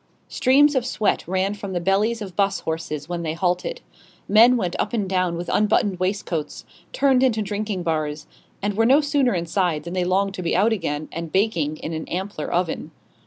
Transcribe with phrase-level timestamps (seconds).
[0.29, 3.81] Streams of sweat ran from the bellies of 'bus horses when they halted.
[4.27, 8.25] Men went up and down with unbuttoned waistcoats, turned into drinking bars,
[8.63, 11.93] and were no sooner inside than they longed to be out again, and baking in
[11.93, 12.89] an ampler oven.